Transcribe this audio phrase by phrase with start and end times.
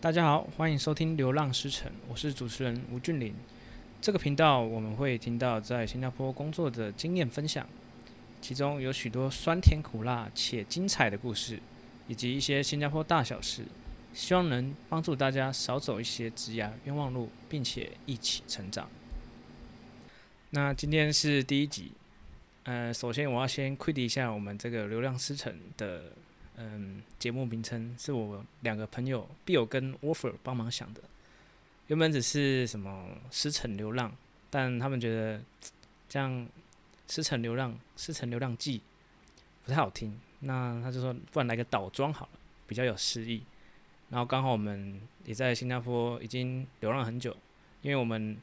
[0.00, 3.34] 大家好，欢迎收听《流浪诗城》，我是主持人吴俊霖。
[4.00, 7.66] 这个频道我们会听到在新加坡工作的经验分享，
[8.40, 11.58] 其中有许多酸甜苦辣且精彩的故事，
[12.06, 13.64] 以及一些新加坡大小事，
[14.14, 18.88] 希望能帮助大家少走一些职涯冤枉路，并且一起成长。
[20.50, 21.90] 那今天是第一集，
[22.62, 26.12] 呃，首先我要先 quit 一下我们这个《流浪诗城》的。
[26.60, 31.00] 嗯，节目名称是我两个朋友 Bill 跟 Wolfer 帮忙想的。
[31.86, 34.12] 原本只是什么“诗城流浪”，
[34.50, 35.40] 但他们觉得
[36.08, 36.48] 这样
[37.06, 38.82] “诗城流浪”“诗城流浪记”
[39.64, 40.18] 不太好听。
[40.40, 43.44] 那他就说，不然来个倒装好了，比较有诗意。
[44.10, 47.36] 然后刚好我们也在新加坡已经流浪很久，
[47.82, 48.36] 因为我们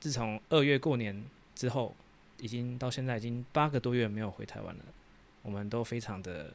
[0.00, 1.24] 自从二月过年
[1.54, 1.94] 之后，
[2.40, 4.84] 已经到现在已经八个多月没有回台湾了。
[5.42, 6.52] 我们都非常的。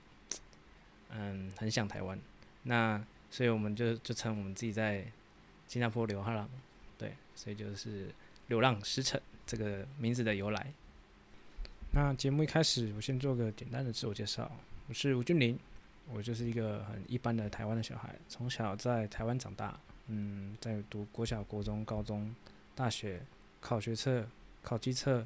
[1.18, 2.20] 嗯，很想台湾，
[2.64, 3.02] 那
[3.32, 5.06] 所以我们就就称我们自己在
[5.66, 6.50] 新加坡流浪，
[6.98, 8.10] 对，所以就是
[8.48, 10.74] “流浪诗城”这个名字的由来。
[11.94, 14.52] 那节目一开始，我先做个简单的自我介绍，
[14.90, 15.58] 我是吴俊林，
[16.12, 22.36] 我就是一个很一般的台湾的小孩，从小在台湾长大，嗯，在读国小、国中、高中、
[22.76, 23.22] 大学，
[23.62, 24.28] 考学测、
[24.62, 25.26] 考机测，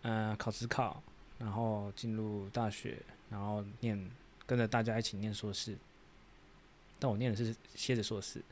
[0.00, 1.02] 呃，考职考，
[1.38, 2.96] 然后进入大学，
[3.28, 4.10] 然后念。
[4.46, 5.76] 跟着大家一起念硕士，
[6.98, 8.42] 但我念的是蝎子硕士，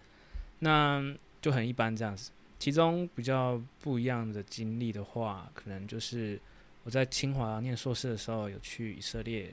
[0.61, 2.31] 那就很一般这样子。
[2.59, 6.41] 其中比较不一样的经历的话，可能就是
[6.84, 9.53] 我在清华念硕士的时候，有去以色列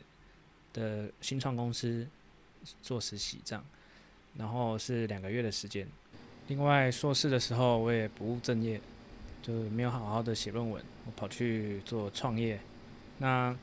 [0.73, 2.07] 的新创公司
[2.81, 3.65] 做实习，这样，
[4.37, 5.87] 然后是两个月的时间。
[6.47, 8.79] 另外硕士的时候，我也不务正业，
[9.41, 12.59] 就没有好好的写论文，我跑去做创业。
[13.17, 13.55] 那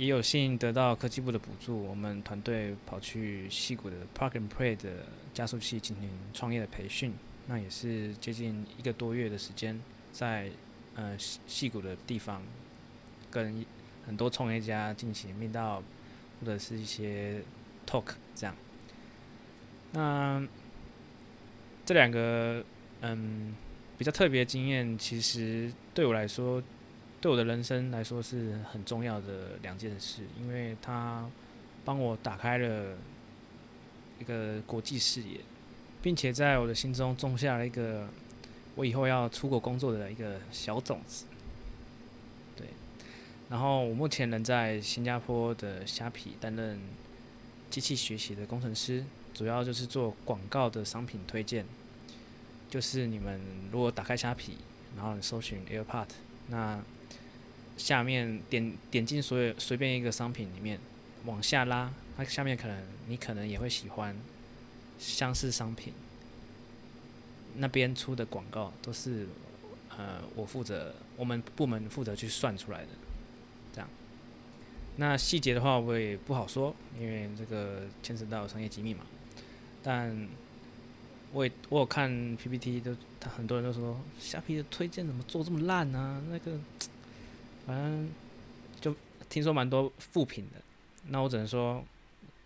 [0.00, 7.12] 也有幸得到科技部的补助，我们团队跑去矽谷的 Park and Play 的加速器进行创业的培训，
[7.48, 9.78] 那也是接近一个多月的时间，
[10.10, 10.50] 在
[10.94, 12.42] 呃矽谷的地方
[13.30, 13.62] 跟
[14.06, 15.82] 很多创业家进行面到
[16.40, 17.42] 或者是一些
[17.86, 18.56] talk 这样。
[19.92, 20.42] 那
[21.84, 22.64] 这两个
[23.02, 23.54] 嗯
[23.98, 26.62] 比较特别的经验，其实对我来说。
[27.20, 31.28] 对我的人生来说是很重要的两件事，因为它
[31.84, 32.96] 帮我打开了
[34.18, 35.40] 一个国际视野，
[36.00, 38.08] 并且在我的心中种下了一个
[38.74, 41.26] 我以后要出国工作的一个小种子。
[42.56, 42.68] 对，
[43.50, 46.80] 然后我目前人在新加坡的虾皮担任
[47.68, 49.04] 机器学习的工程师，
[49.34, 51.66] 主要就是做广告的商品推荐。
[52.70, 54.56] 就是你们如果打开虾皮，
[54.96, 56.06] 然后搜寻 AirPod，
[56.48, 56.80] 那
[57.76, 60.78] 下面点点进所有随便一个商品里面，
[61.24, 64.14] 往下拉，它下面可能你可能也会喜欢
[64.98, 65.92] 相似商品。
[67.56, 69.26] 那边出的广告都是
[69.96, 72.88] 呃我负责，我们部门负责去算出来的，
[73.72, 73.88] 这样。
[74.96, 79.04] 那细节的话我也不好说，因为这个牵扯到商业机密嘛。
[79.82, 80.28] 但
[81.32, 86.22] 我也我有看 PPT，都他很多人都说虾皮的推荐怎么做这么烂啊？
[86.30, 86.58] 那个。
[87.70, 88.10] 反正
[88.80, 88.92] 就
[89.28, 90.60] 听说蛮多负评的，
[91.06, 91.84] 那我只能说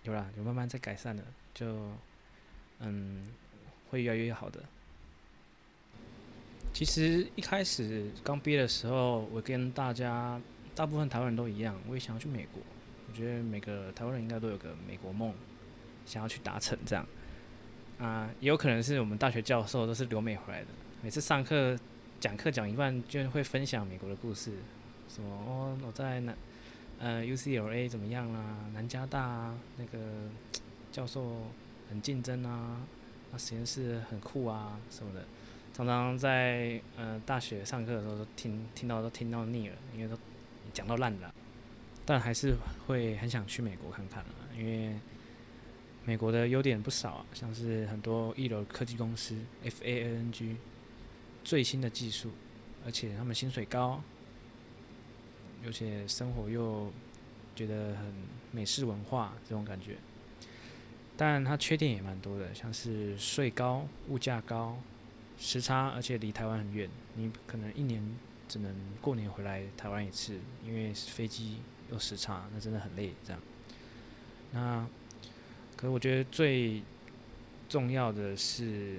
[0.02, 1.24] 有啦，有慢慢在改善的，
[1.54, 1.88] 就
[2.80, 3.26] 嗯
[3.88, 4.60] 会越来越好的。
[6.74, 10.38] 其实一开始刚毕业的时候，我跟大家
[10.74, 12.62] 大部分台湾人都一样，我也想要去美国。
[13.08, 15.32] 我觉得每个台湾人应该都有个美国梦，
[16.04, 17.06] 想要去达成这样。
[17.98, 20.66] 啊，也有可能是我们大学教授都是留美回来的，
[21.00, 21.78] 每次上课
[22.20, 24.52] 讲课讲一半就会分享美国的故事。
[25.08, 25.28] 什么？
[25.30, 26.36] 哦，我在南，
[26.98, 28.56] 呃，UCLA 怎么样啦？
[28.72, 29.98] 南加大啊，那个
[30.90, 31.42] 教授
[31.88, 32.80] 很竞争啊，
[33.32, 35.24] 那实验室很酷啊，什么的。
[35.72, 40.16] 常常在呃大学上课的时候都听听到都听到腻了，因为都
[40.72, 41.34] 讲到烂了。
[42.06, 42.54] 但还是
[42.86, 44.94] 会很想去美国看看啊，因为
[46.04, 50.56] 美国的优点不少啊，像是很多一流科技公司，FAANG，
[51.42, 52.30] 最新的技术，
[52.84, 54.00] 而且他们薪水高。
[55.66, 56.92] 而且生活又
[57.54, 58.12] 觉得很
[58.50, 59.96] 美式文化这种感觉，
[61.16, 64.78] 但它缺点也蛮多的，像是税高、物价高、
[65.38, 68.02] 时差，而且离台湾很远，你可能一年
[68.48, 71.58] 只能过年回来台湾一次，因为飞机
[71.90, 73.12] 有时差，那真的很累。
[73.24, 73.40] 这样，
[74.52, 74.86] 那
[75.76, 76.82] 可是我觉得最
[77.68, 78.98] 重要的是，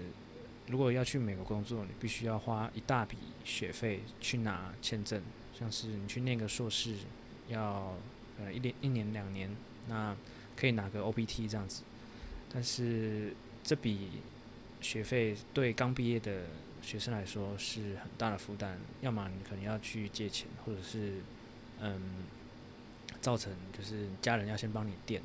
[0.67, 5.21] 如果要去美国工作，你必须要花一大笔学费去拿签证。
[5.57, 6.95] 像是你去念个硕士，
[7.47, 7.95] 要
[8.39, 9.49] 呃一年一年两年，
[9.87, 10.15] 那
[10.55, 11.83] 可以拿个 OPT 这样子。
[12.53, 14.21] 但是这笔
[14.81, 16.43] 学费对刚毕业的
[16.81, 21.21] 学生来说是很大的负担，要么你可能要去借钱，或者是
[21.79, 22.25] 嗯，
[23.21, 25.21] 造成就是家人要先帮你垫。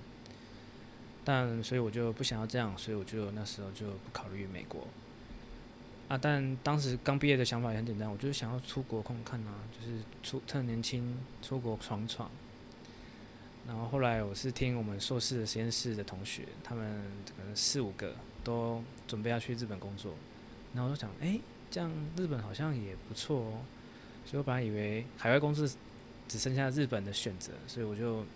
[1.24, 4.86] 但所以我就不想要这样，所以我就那时候就不考虑美国。
[6.10, 12.28] 啊，但当时刚毕业的想法也很简单，我就是想要出国看看啊，就是出趁年轻出国闯闯。
[13.64, 17.00] 然后后来我是听我们硕士实验室的同学，他们
[17.36, 20.12] 可能四五个都准备要去日本工作，
[20.74, 21.38] 然后我就想，哎，
[21.70, 23.60] 这样日本好像也不错哦。
[24.26, 25.72] 所以我本来以为海外公司
[26.26, 28.26] 只剩下日本的选择，所以我就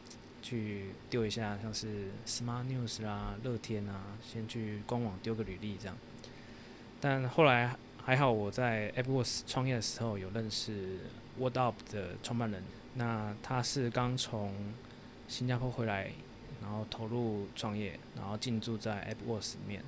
[0.42, 5.96] 去丢一下，像是 Smart News 啦、乐天啊，先去官网丢个履历这样。
[7.04, 11.00] 但后来还好，我在 AppWorks 创业的时候有认识
[11.38, 12.62] WordUp 的创办人，
[12.94, 14.72] 那他是刚从
[15.28, 16.10] 新加坡回来，
[16.62, 19.84] 然后投入创业，然后进驻在 AppWorks 里面。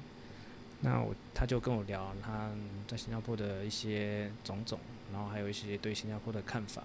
[0.81, 2.51] 那我他就跟我聊他
[2.87, 4.79] 在新加坡的一些种种，
[5.11, 6.83] 然后还有一些对新加坡的看法。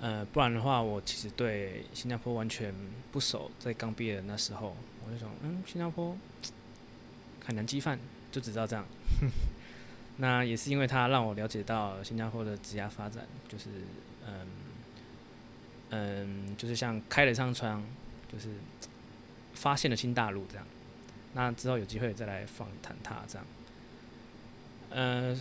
[0.00, 2.74] 呃，不然的话，我其实对新加坡完全
[3.12, 3.50] 不熟。
[3.58, 4.74] 在刚毕业的那时候，
[5.06, 6.16] 我就想，嗯，新加坡
[7.44, 7.98] 很难鸡饭，
[8.30, 8.84] 就只知道这样。
[10.18, 13.68] 那也是因为他让我了解到新加坡的职业发展，就是
[14.26, 14.46] 嗯。
[15.90, 17.82] 嗯，就是像开了一扇窗，
[18.30, 18.50] 就是
[19.54, 20.66] 发现了新大陆这样。
[21.32, 23.46] 那之后有机会再来访谈他这样。
[24.90, 25.34] 呃，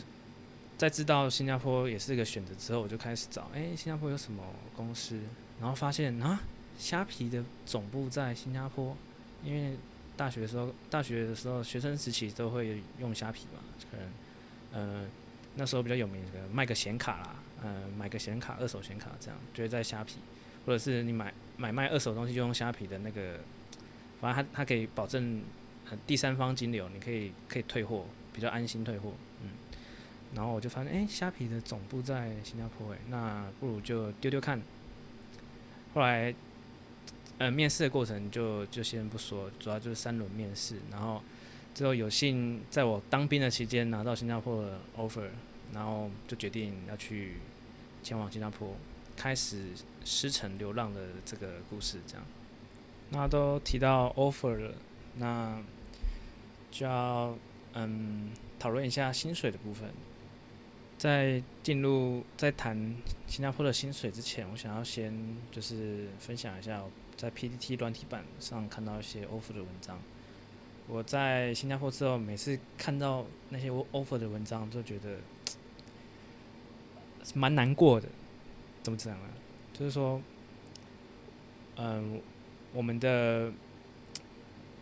[0.78, 4.42] 在知道新加坡也是一个选择之后，我就开始找，哎、新加坡有什么
[4.74, 5.20] 公司？
[5.60, 6.40] 然后发现啊，
[6.78, 8.96] 虾皮的总部在新加坡。
[9.44, 9.78] 因为
[10.18, 13.62] 大学的时候，大学的时候学生时期都会用虾皮嘛，
[13.92, 14.12] 可能
[14.74, 15.06] 呃
[15.56, 20.18] 那时候比较有名的卖个显卡啦，呃买个显卡，二手显卡这样，就会在虾皮。
[20.66, 23.40] 或者是你买买卖二手东西就用虾皮的那个，
[24.20, 25.42] 反正它它可以保证
[26.06, 29.52] 第三方金流，你可以可以退货，比较安心退货，嗯。
[30.36, 34.62] 然后我就发现，哎、虾皮的总部在新加坡，哎，那不如就丢丢看。
[35.94, 36.36] 后来，
[37.38, 41.22] 呃，面试的过程就就先不说，主要就是三轮面试，然后
[41.74, 45.30] 最后有幸在我当兵的期间拿到新加坡的 offer，
[45.74, 47.36] 然后就决定要去
[48.02, 48.76] 前往新加坡。
[49.16, 49.70] 开始
[50.06, 52.24] 师承流浪的这个故事，这样，
[53.10, 54.76] 那都提到 offer 了，
[55.16, 55.60] 那
[56.70, 57.36] 就要
[57.74, 58.30] 嗯
[58.60, 59.90] 讨论一下薪水的部分。
[61.00, 62.96] 在进入在谈
[63.26, 66.84] 新加坡的薪水之前，我想要先就是分享一下
[67.18, 70.00] 在 PPT 软体版上看到一些 offer 的文章。
[70.88, 75.18] 我在新加坡之后，每次看到那些 offer 的文章，就觉得
[77.34, 78.08] 蛮难过的。
[78.84, 79.28] 怎么讲呢？
[79.74, 80.22] 就是说，
[81.76, 82.22] 嗯，
[82.72, 83.52] 我们的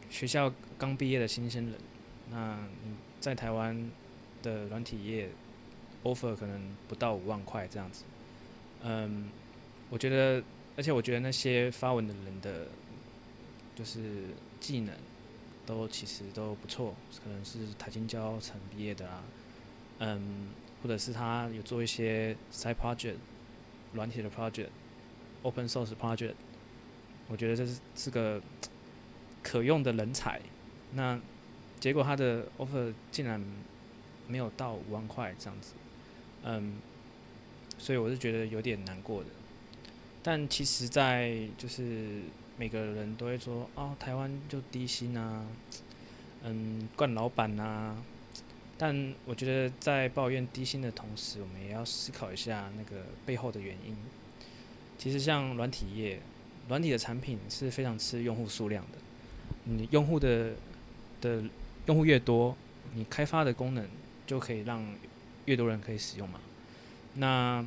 [0.10, 1.76] 学校刚毕业的新生人，
[2.30, 3.90] 那你在台湾
[4.44, 5.30] 的软体业
[6.04, 8.04] offer 可能不到五万块这样子。
[8.84, 9.30] 嗯，
[9.90, 10.44] 我觉得，
[10.78, 12.68] 而且我觉得那些发文的人的，
[13.76, 14.26] 就是
[14.60, 14.96] 技能
[15.66, 19.24] 都其实都不错，可能是台金交成毕业的啊，
[20.00, 20.50] 嗯，
[20.82, 23.18] 或者是他有做一些 side project。
[23.94, 26.34] 软体的 project，open source project，
[27.30, 28.42] 我觉得这是是个
[29.42, 30.42] 可用的人才。
[30.92, 31.18] 那
[31.80, 33.42] 结果他的 offer 竟然
[34.28, 35.76] 没有到五万块这样子，
[36.44, 36.76] 嗯，
[37.78, 39.30] 所以我是觉得有点难过的。
[40.28, 42.22] 但其实，在就是
[42.58, 45.46] 每个人都会说，哦，台湾就低薪啊，
[46.44, 47.96] 嗯，惯老板啊。
[48.76, 53.96] 但我觉得，在抱怨低薪的同时，我们也要思考一下那个背后的原因。
[54.98, 56.20] 其实，像软体业，
[56.70, 58.98] 软体的产品是非常吃用户数量的。
[59.66, 60.54] 你用户的
[61.22, 61.44] 的
[61.86, 62.58] 用户越多，
[62.96, 63.88] 你开发的功能
[64.26, 64.84] 就可以让
[65.46, 66.40] 越多人可以使用嘛。
[67.14, 67.64] 那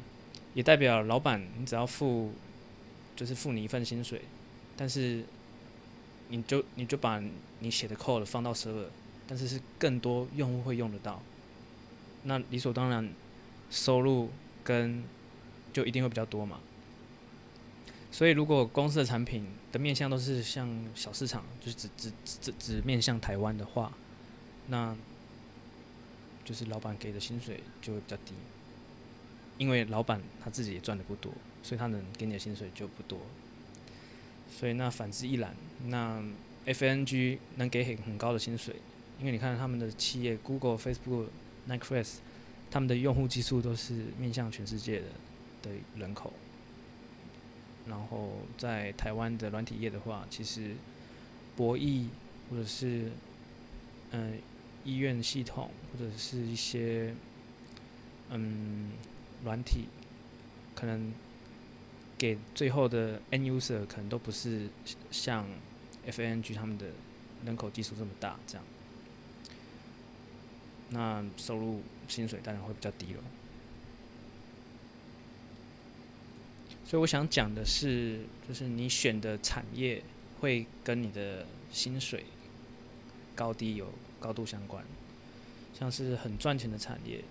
[0.54, 2.32] 也代表老板，你只要付，
[3.18, 4.22] 就是付你一份薪水，
[4.76, 5.24] 但是
[6.28, 7.20] 你就你就把
[7.58, 8.90] 你写的 code 放到车上。
[9.30, 11.20] 但是是更多用户会用得到，
[12.22, 13.12] 那理所当然，
[13.70, 14.30] 收入
[14.64, 15.04] 跟
[15.70, 16.60] 就一定会比较多嘛。
[18.10, 23.92] 所以如果公司的产品的面向都是像小市场，就是只只只只面向台湾的话，
[24.68, 24.96] 那
[26.42, 28.32] 就是老板给的薪水就会比较低，
[29.58, 33.20] 因为老板他自己也赚的不多，所以他能给你的薪水就不多。
[34.50, 35.54] 所以那反之亦然，
[35.88, 36.22] 那
[36.66, 38.76] FNG 能给很很高的薪水。
[39.18, 41.26] 因为你看他们的企业，Google、Facebook、
[41.66, 42.04] Nike、
[42.70, 45.06] 他们的用户基数都是面向全世界的
[45.62, 46.32] 的人口。
[47.88, 50.74] 然后在台湾的软体业的话，其实
[51.56, 52.06] 博弈
[52.48, 53.10] 或者是
[54.10, 54.38] 嗯、
[54.84, 57.14] 医院系统或者是一些
[58.30, 58.92] 嗯
[59.44, 59.86] 软体，
[60.74, 61.12] 可能
[62.16, 64.68] 给最后的 end user 可能都不是
[65.10, 65.46] 像
[66.06, 66.86] FNG 他们的
[67.44, 68.64] 人口基数这么大，这样，
[70.90, 73.22] 那收入薪水当然会比较低了。
[76.84, 80.02] 所以我想讲的是，就是你选的产业
[80.40, 82.24] 会跟你的薪水
[83.34, 84.82] 高低有高度相关。
[85.78, 87.22] 像是很赚钱的产业，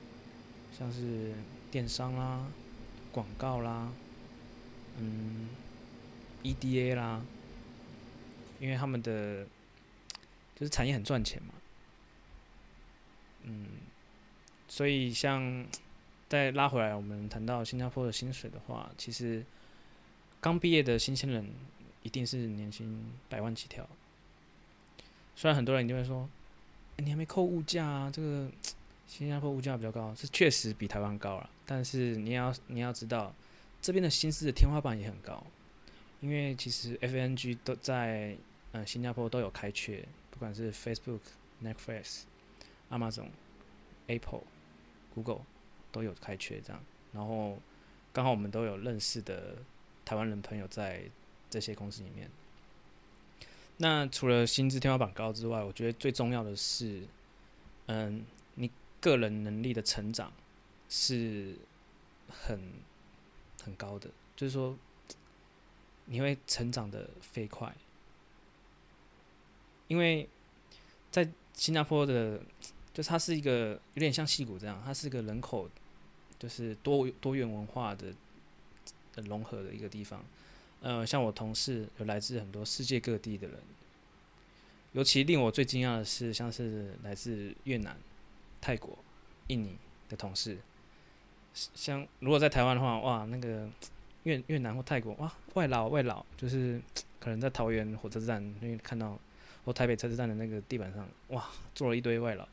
[0.78, 1.34] 像是
[1.72, 2.48] 电商啦、
[3.12, 3.92] 广告啦、
[4.98, 5.50] 嗯
[6.44, 7.22] ，EDA 啦，
[8.60, 9.46] 因为他们的
[10.56, 11.54] 就是产业很赚钱嘛。
[13.44, 13.68] 嗯，
[14.68, 15.66] 所以像。
[16.30, 19.46] 再拉回来，我们谈到新加坡的薪水的话，其实
[20.42, 21.50] 刚毕业的新鲜人
[22.04, 23.88] 一定是年薪百万起跳。
[25.38, 26.28] 虽然很多人就会说，
[26.98, 28.52] 你还没扣物价啊，这个
[29.08, 31.50] 新加坡物价比较高，是确实比台湾高了。
[31.66, 33.34] 但是你要你要知道，
[33.82, 35.44] 这边的薪资的天花板也很高，
[36.20, 38.36] 因为其实 FNG 都在
[38.74, 41.22] 呃新加坡都有开缺，不管是 Facebook、
[41.64, 42.24] Netflix、
[42.92, 43.30] Amazon、
[44.08, 44.44] Apple、
[45.16, 45.42] Google。
[45.90, 46.84] 都有开缺这样，
[47.14, 47.58] 然后
[48.14, 49.56] 刚好我们都有认识的
[50.06, 51.02] 台湾人朋友在
[51.50, 52.30] 这些公司里面。
[53.78, 57.02] 那除了薪资天花板高之外，我觉得最重要的是，
[57.88, 58.24] 嗯，
[59.02, 60.32] 个人能力的成长
[60.90, 61.56] 是
[62.30, 62.60] 很
[63.64, 64.78] 很高的，就是说
[66.06, 67.76] 你会成长的飞快，
[69.88, 70.28] 因为
[71.12, 72.42] 在新加坡的。
[72.94, 75.70] 就是它是一个有点像矽谷这样，它是一个人口
[76.40, 78.12] 就是多多元文化的
[79.28, 80.26] 融合的一个地方。
[80.82, 83.60] 呃，像我同事有来自很多世界各地的人，
[84.94, 87.96] 尤其令我最惊讶的是，像是来自越南、
[88.62, 88.98] 泰国、
[89.48, 89.78] 印尼
[90.10, 90.58] 的同事。
[91.54, 93.68] 像如果在台湾的话，哇，那个
[94.24, 96.82] 越越南或泰国，哇，外劳外劳，就是
[97.20, 99.20] 可能在桃园火车站，因为看到
[99.66, 102.48] 或台北车站的那个地板上，哇，坐了一堆外劳。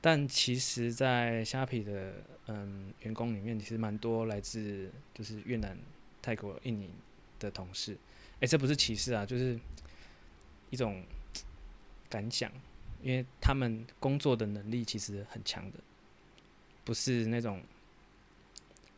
[0.00, 2.14] 但其实，在虾皮的
[2.46, 5.76] 嗯员工里面，其实蛮多来自就是越南、
[6.22, 6.88] 泰国、印尼
[7.38, 7.96] 的同事。
[8.40, 9.58] 哎、这不是歧视啊，就是
[10.70, 11.02] 一种
[12.08, 12.50] 感想，
[13.02, 15.78] 因为他们工作的能力其实很强的，
[16.84, 17.62] 不是那种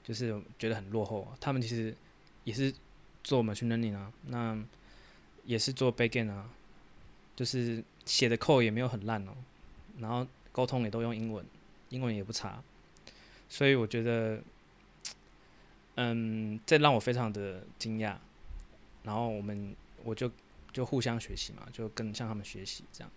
[0.02, 1.26] 就是觉得很落后。
[1.40, 1.94] 他们其实
[2.44, 2.72] 也是
[3.22, 4.58] 做 machine learning 啊，那
[5.44, 6.50] 也是做 backend 啊，
[7.34, 9.32] 就是写的 code 也没有很烂哦，
[9.98, 10.26] 然后。
[10.54, 11.42] 沟通也都用英文，
[11.88, 12.62] 英文也不差，
[13.48, 14.38] 所以我觉得，
[15.94, 18.18] 嗯，这让我非常的惊讶。
[19.02, 20.30] 然后我们我就
[20.70, 23.10] 就互相学习嘛，就跟向他们学习这样。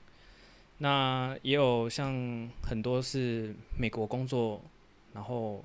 [0.78, 4.62] 那也有像很多是美国工作，
[5.14, 5.64] 然后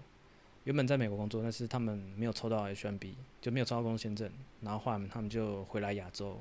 [0.64, 6.38] 原本在美国工作，但是他们没有抽到 H1B，就没有抽到工作签证，然后后来他们就回来亚洲。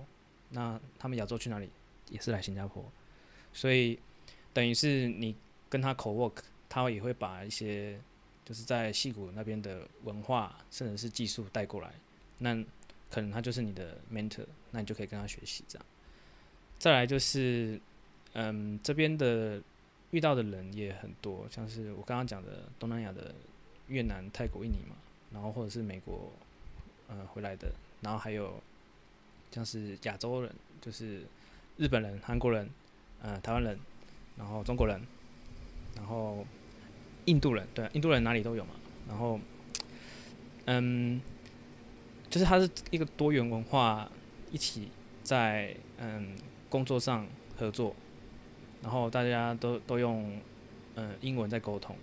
[0.49, 1.69] 那他们亚洲去哪里？
[2.09, 2.83] 也是来新加坡，
[3.53, 3.99] 所以。
[4.51, 5.35] 等于是你
[5.69, 7.97] 跟他 co-work，他也会把一些
[8.43, 11.93] 就是在戏谷那边的文化甚至是技术带过来，
[12.39, 12.55] 那
[13.11, 15.85] 可能他就是你的 mentor，那你就可以跟他学习这样。
[16.79, 17.79] 再来就是，
[18.33, 19.61] 嗯，这边的
[20.11, 23.33] 遇到的人也很多，像是我刚刚讲的东南亚的
[23.87, 24.95] 越南、泰国、印尼嘛，
[25.31, 26.31] 然后或者是美国，
[27.07, 27.71] 呃，回来的，
[28.01, 28.61] 然后还有
[29.51, 31.23] 像是亚洲人，就是
[31.77, 32.69] 日本人、韩国人，
[33.21, 33.79] 呃，台湾人。
[34.37, 35.01] 然后中国人，
[35.97, 36.45] 然后
[37.25, 38.71] 印度人，对，印度人哪里都有嘛。
[39.05, 39.37] 然后，
[40.63, 41.19] 嗯，
[42.29, 44.09] 就是它是一个多元文化
[44.49, 44.91] 一起
[45.23, 46.37] 在嗯
[46.69, 47.93] 工作上合作，
[48.81, 50.39] 然后大家都都用
[50.95, 51.95] 嗯英文在沟通。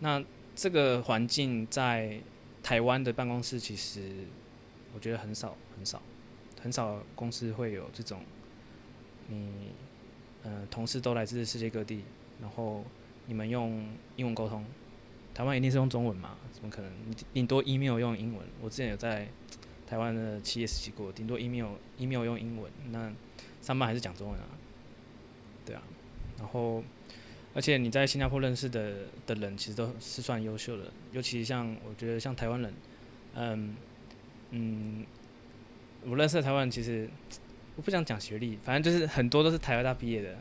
[0.00, 0.22] 那
[0.54, 2.20] 这个环境在
[2.62, 4.24] 台湾的办公室其实
[4.94, 6.02] 我觉得很少很少
[6.60, 8.20] 很少公司会有这种
[9.28, 9.72] 你。
[10.44, 12.00] 呃，同事都来自世界各地，
[12.40, 12.82] 然后
[13.26, 13.86] 你们用
[14.16, 14.64] 英文沟通，
[15.32, 16.36] 台湾一定是用中文嘛？
[16.52, 16.90] 怎么可能？
[17.08, 18.44] 你顶多 email 用英文。
[18.60, 19.28] 我之前有在
[19.86, 23.12] 台湾的企业实习过，顶多 email email 用英文，那
[23.60, 24.46] 上班还是讲中文啊？
[26.42, 26.82] 然后，
[27.54, 28.92] 而且你在新加坡认识的
[29.26, 32.74] 的人，其实都是算优秀的，尤其像我觉得像台湾人，
[33.34, 33.76] 嗯
[34.50, 35.06] 嗯，
[36.04, 37.08] 我认识的台湾人其实。
[37.74, 40.36] 我不想讲学历，反正就是很多都是台湾大毕业的，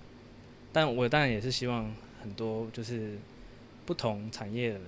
[0.74, 1.90] 但我当然也是希望
[2.22, 3.18] 很多就是
[3.86, 4.88] 不同产业的人，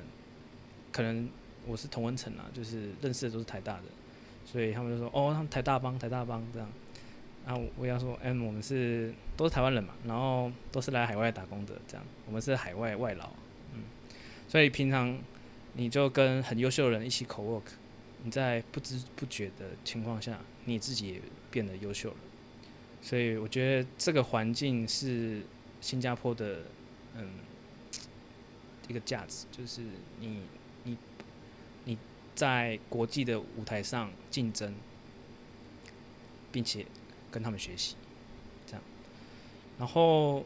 [0.92, 1.30] 可能
[1.66, 3.84] 我是同温层啊，就是认识的都是台大的，
[4.46, 6.68] 所以他们就说哦，他们台大帮台大帮这样，
[7.46, 13.30] 啊，我要说，嗯，我们是都是台湾人嘛，然后都是来海外打工的，这样，我们是海外外劳，
[13.74, 13.84] 嗯，
[14.48, 15.20] 所以平常
[15.74, 17.64] 你就跟很优秀的人一起 co work，
[18.24, 21.22] 你在不知不觉的情况下，你自己也
[21.52, 22.18] 变得优秀了，
[23.02, 25.42] 所以我觉得这个环境是
[25.82, 26.62] 新加坡的，
[27.18, 27.30] 嗯，
[28.88, 29.82] 一个价值，就是
[30.22, 30.44] 你
[30.86, 30.98] 你
[31.84, 31.98] 你
[32.34, 34.74] 在国际的舞台上竞争，
[36.50, 36.86] 并且。
[37.34, 37.96] 跟他们学习，
[38.68, 38.82] 这样，
[39.80, 40.46] 然后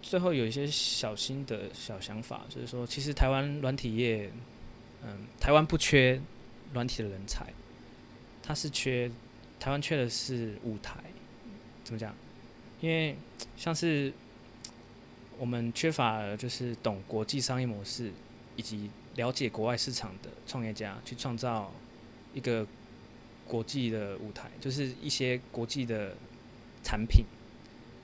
[0.00, 4.32] 最后有一些小心的小想法，就是说，其实台湾软体业，
[5.04, 6.18] 嗯，台湾不缺
[6.72, 7.52] 软体的人才，
[8.42, 9.10] 它是缺
[9.60, 10.96] 台湾缺的是舞台，
[11.84, 12.14] 怎么讲？
[12.80, 13.18] 因为
[13.58, 14.10] 像是
[15.36, 18.10] 我们缺乏就是懂国际商业模式
[18.56, 21.70] 以及了解国外市场的创业家，去创造
[22.32, 22.66] 一个。
[23.46, 26.16] 国际的舞台就是一些国际的
[26.82, 27.24] 产品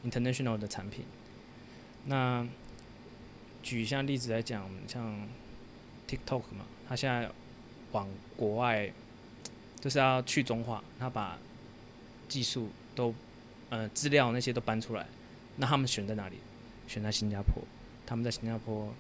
[0.04, 1.04] ，international 的产品。
[2.06, 2.46] 那
[3.62, 5.28] 举一下例子来讲，像
[6.08, 7.30] TikTok 嘛，它现在
[7.90, 8.92] 往国外
[9.80, 11.38] 就是要去中化，它把
[12.28, 13.14] 技术都
[13.70, 15.06] 呃资料那些都搬出来。
[15.56, 16.36] 那他们选在哪里？
[16.88, 17.62] 选在新加坡。
[18.06, 18.92] 他们在新加坡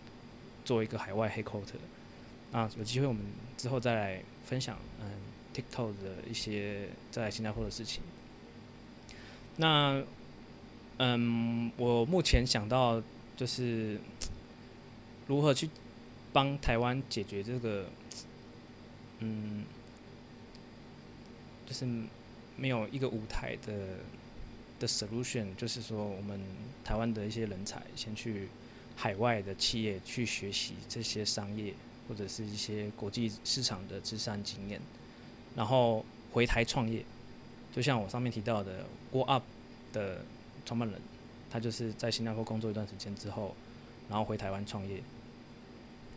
[0.64, 1.80] 做一个海外 headquarter。
[2.52, 3.22] 啊，有机会我们
[3.56, 5.06] 之后再来分享，嗯。
[5.54, 8.02] TikTok 的一些在新加坡的事情。
[9.56, 10.02] 那，
[10.98, 13.02] 嗯，我目前想到
[13.36, 14.00] 就是
[15.26, 15.68] 如何去
[16.32, 17.86] 帮台湾解决这个，
[19.18, 19.64] 嗯，
[21.66, 21.86] 就是
[22.56, 23.98] 没有一个舞台的
[24.80, 26.40] 的 solution，就是说我们
[26.82, 28.48] 台湾的一些人才先去
[28.96, 31.74] 海外的企业去学习这些商业
[32.08, 34.80] 或者是一些国际市场的知识和经验。
[35.54, 37.04] 然后回台创业，
[37.72, 39.42] 就像我上面提到的 GoUp
[39.92, 40.24] 的
[40.64, 41.00] 创办人，
[41.50, 43.54] 他就是在新加坡工作一段时间之后，
[44.08, 45.02] 然后回台湾创业，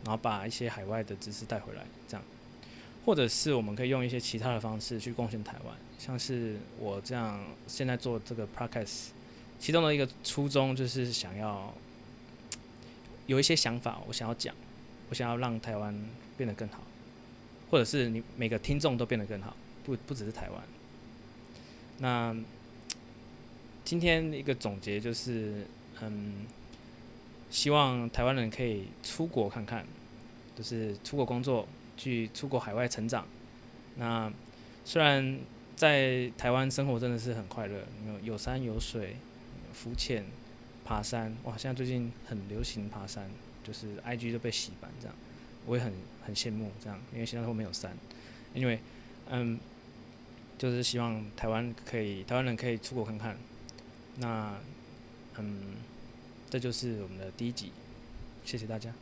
[0.04, 2.24] 然后把一些海外的知识带回来，这样，
[3.04, 9.08] 或者是我们可以用一些其他的方式去贡献台湾，像是我这样现在做这个 Practice，
[9.58, 11.72] 其中的一个初衷就是想要
[13.26, 14.54] 有一些想法，我想要讲，
[15.10, 15.94] 我想要让台湾
[16.36, 16.80] 变得更好。
[17.70, 20.62] 或者是你每个听众都变得更好，不不只是台湾。
[21.98, 22.36] 那
[23.84, 25.66] 今天一个总结就是，
[26.00, 26.46] 嗯，
[27.50, 29.86] 希望台湾人可以出国看看，
[30.56, 33.26] 就是出国工作，去出国海外成长。
[33.96, 34.30] 那
[34.84, 35.38] 虽然
[35.74, 39.16] 在台湾生活真的是很快乐，有有山有水，
[39.72, 40.24] 浮潜、
[40.84, 43.30] 爬山，哇，现在最近很流行爬山，
[43.64, 45.16] 就是 IG 都被洗版这样。
[45.66, 45.92] 我也很
[46.24, 47.96] 很羡慕这样，因为新加坡没有山，
[48.54, 48.78] 因为
[49.28, 49.58] 嗯，
[50.56, 53.36] 就是希望台湾可以，台湾人可以出国看看。
[54.18, 54.54] 那
[55.38, 55.74] 嗯，
[56.48, 57.72] 这就是我们的第一集，
[58.44, 58.92] 谢谢大家。